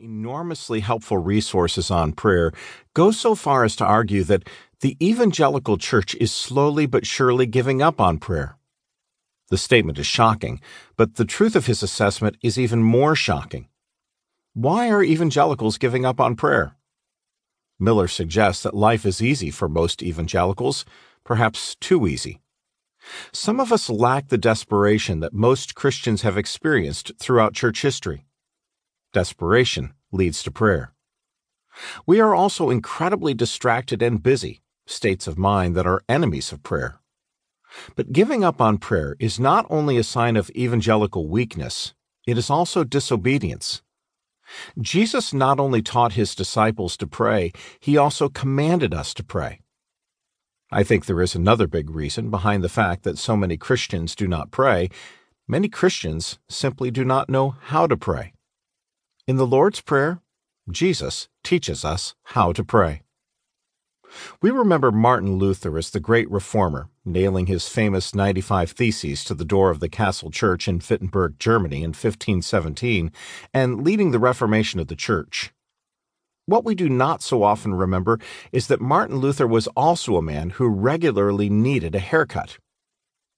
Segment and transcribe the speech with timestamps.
[0.00, 2.52] enormously helpful resources on prayer
[2.94, 4.48] go so far as to argue that
[4.80, 8.56] the evangelical church is slowly but surely giving up on prayer.
[9.50, 10.60] The statement is shocking,
[10.96, 13.68] but the truth of his assessment is even more shocking.
[14.54, 16.76] Why are evangelicals giving up on prayer?
[17.78, 20.86] Miller suggests that life is easy for most evangelicals,
[21.24, 22.40] perhaps too easy.
[23.32, 28.24] Some of us lack the desperation that most Christians have experienced throughout church history.
[29.12, 30.92] Desperation leads to prayer.
[32.06, 37.00] We are also incredibly distracted and busy, states of mind that are enemies of prayer.
[37.96, 41.94] But giving up on prayer is not only a sign of evangelical weakness,
[42.26, 43.82] it is also disobedience.
[44.80, 49.60] Jesus not only taught his disciples to pray, he also commanded us to pray.
[50.72, 54.28] I think there is another big reason behind the fact that so many Christians do
[54.28, 54.88] not pray.
[55.48, 58.32] Many Christians simply do not know how to pray.
[59.30, 60.20] In the Lord's Prayer,
[60.68, 63.02] Jesus teaches us how to pray.
[64.42, 69.44] We remember Martin Luther as the great reformer, nailing his famous 95 Theses to the
[69.44, 73.12] door of the Castle Church in Wittenberg, Germany in 1517,
[73.54, 75.52] and leading the Reformation of the Church.
[76.46, 78.18] What we do not so often remember
[78.50, 82.58] is that Martin Luther was also a man who regularly needed a haircut.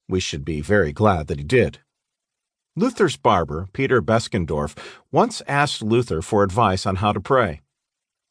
[0.09, 1.81] We should be very glad that he did.
[2.75, 4.75] Luther's barber, Peter Beskendorf,
[5.11, 7.61] once asked Luther for advice on how to pray.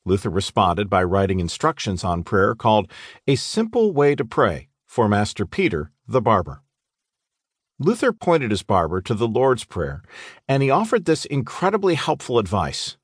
[0.03, 2.92] Luther responded by writing instructions on prayer called
[3.28, 6.64] A Simple Way to Pray for Master Peter, the Barber.
[7.78, 10.02] Luther pointed his barber to the Lord's Prayer,
[10.48, 12.98] and he offered this incredibly helpful advice.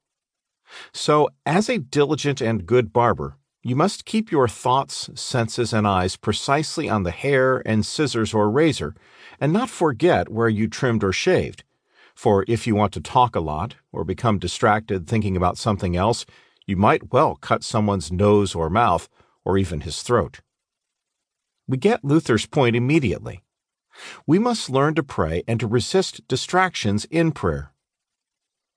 [0.91, 6.15] So, as a diligent and good barber, you must keep your thoughts, senses, and eyes
[6.15, 8.95] precisely on the hair and scissors or razor,
[9.41, 11.65] and not forget where you trimmed or shaved.
[12.15, 16.25] For if you want to talk a lot, or become distracted thinking about something else,
[16.65, 19.09] you might well cut someone's nose or mouth,
[19.43, 20.39] or even his throat.
[21.67, 23.43] We get Luther's point immediately.
[24.25, 27.73] We must learn to pray and to resist distractions in prayer.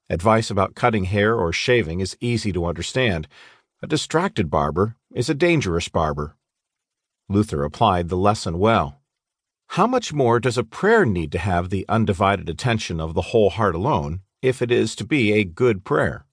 [0.09, 3.29] Advice about cutting hair or shaving is easy to understand
[3.83, 6.37] a distracted barber is a dangerous barber.
[7.29, 9.01] Luther applied the lesson well.
[9.69, 13.51] How much more does a prayer need to have the undivided attention of the whole
[13.51, 16.27] heart alone if it is to be a good prayer?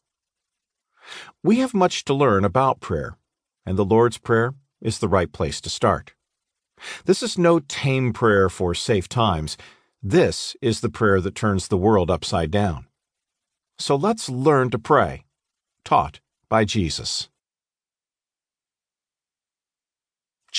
[1.42, 3.18] We have much to learn about prayer,
[3.66, 6.14] and the Lord's Prayer is the right place to start.
[7.06, 9.56] This is no tame prayer for safe times.
[10.04, 12.88] This is the prayer that turns the world upside down.
[13.80, 15.24] So let's learn to pray,
[15.86, 16.20] taught
[16.50, 17.30] by Jesus.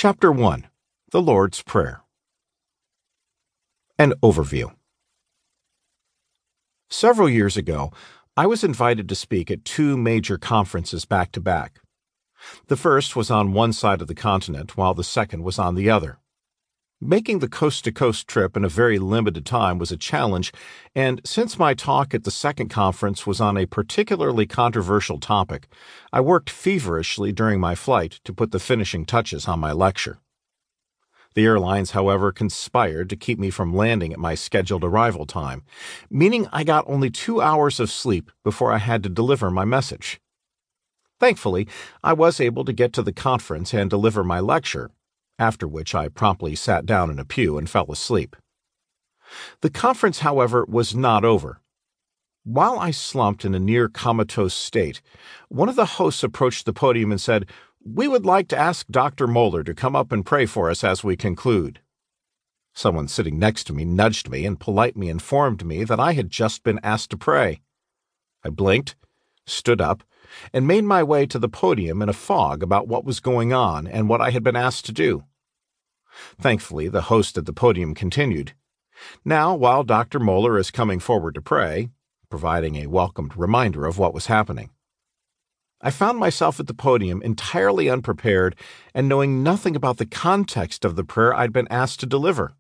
[0.01, 0.69] Chapter 1
[1.11, 2.05] The Lord's Prayer
[3.99, 4.71] An Overview
[6.89, 7.91] Several years ago,
[8.37, 11.81] I was invited to speak at two major conferences back to back.
[12.69, 15.91] The first was on one side of the continent, while the second was on the
[15.91, 16.21] other.
[17.01, 20.53] Making the coast to coast trip in a very limited time was a challenge,
[20.97, 25.69] and since my talk at the second conference was on a particularly controversial topic,
[26.13, 30.19] I worked feverishly during my flight to put the finishing touches on my lecture.
[31.35, 35.63] The airlines, however, conspired to keep me from landing at my scheduled arrival time,
[36.11, 40.21] meaning I got only two hours of sleep before I had to deliver my message.
[41.21, 41.69] Thankfully,
[42.03, 44.91] I was able to get to the conference and deliver my lecture,
[45.39, 48.37] after which I promptly sat down in a pew and fell asleep.
[49.61, 51.61] The conference, however, was not over.
[52.45, 55.03] While I slumped in a near comatose state,
[55.49, 57.47] one of the hosts approached the podium and said,
[57.85, 59.27] We would like to ask Dr.
[59.27, 61.81] Mohler to come up and pray for us as we conclude.
[62.73, 66.63] Someone sitting next to me nudged me and politely informed me that I had just
[66.63, 67.61] been asked to pray.
[68.45, 68.97] I blinked,
[69.47, 70.05] stood up,
[70.53, 73.87] and made my way to the podium in a fog about what was going on
[73.87, 75.25] and what I had been asked to do.
[76.41, 78.55] Thankfully, the host at the podium continued.
[79.25, 80.19] Now, while Dr.
[80.19, 81.89] Mohler is coming forward to pray,
[82.31, 84.71] providing a welcomed reminder of what was happening.
[85.81, 88.57] I found myself at the podium entirely unprepared
[88.93, 92.55] and knowing nothing about the context of the prayer I'd been asked to deliver.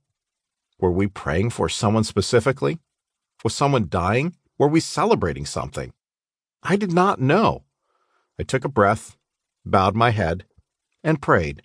[0.78, 2.78] Were we praying for someone specifically?
[3.42, 4.36] Was someone dying?
[4.56, 5.92] Were we celebrating something?
[6.62, 7.64] I did not know.
[8.38, 9.16] I took a breath,
[9.64, 10.44] bowed my head,
[11.02, 11.62] and prayed.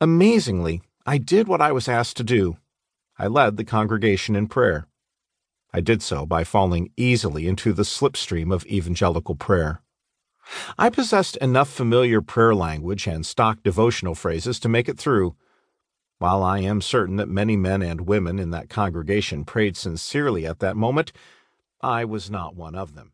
[0.00, 2.56] Amazingly, I did what I was asked to do.
[3.18, 4.86] I led the congregation in prayer.
[5.72, 9.80] I did so by falling easily into the slipstream of evangelical prayer.
[10.76, 15.34] I possessed enough familiar prayer language and stock devotional phrases to make it through.
[16.18, 20.58] While I am certain that many men and women in that congregation prayed sincerely at
[20.58, 21.12] that moment,
[21.80, 23.12] I was not one of them.